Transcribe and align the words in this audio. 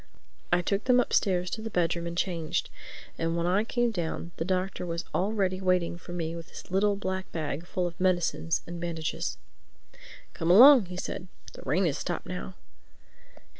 I 0.51 0.63
took 0.63 0.85
them 0.85 0.99
upstairs 0.99 1.51
to 1.51 1.61
the 1.61 1.69
bedroom 1.69 2.07
and 2.07 2.17
changed, 2.17 2.71
and 3.19 3.37
when 3.37 3.45
I 3.45 3.63
came 3.63 3.91
down 3.91 4.31
the 4.37 4.43
Doctor 4.43 4.83
was 4.83 5.05
all 5.13 5.31
ready 5.31 5.61
waiting 5.61 5.95
for 5.95 6.11
me 6.11 6.35
with 6.35 6.49
his 6.49 6.71
little 6.71 6.95
black 6.95 7.31
bag 7.31 7.67
full 7.67 7.85
of 7.85 7.99
medicines 7.99 8.61
and 8.65 8.81
bandages. 8.81 9.37
"Come 10.33 10.49
along," 10.49 10.87
he 10.87 10.97
said. 10.97 11.27
"The 11.53 11.61
rain 11.67 11.85
has 11.85 11.99
stopped 11.99 12.25
now." 12.25 12.55